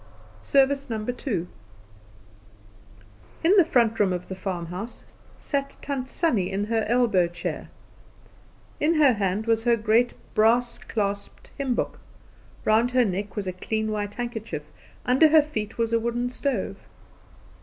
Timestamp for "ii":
1.07-1.45